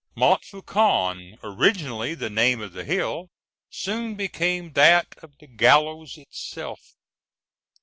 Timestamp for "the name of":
2.15-2.73